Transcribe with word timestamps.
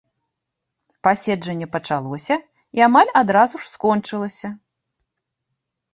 Паседжанне 1.07 1.67
пачалося, 1.75 2.35
і 2.79 2.85
амаль 2.89 3.13
адразу 3.23 3.55
ж 3.67 3.69
скончылася. 3.75 4.47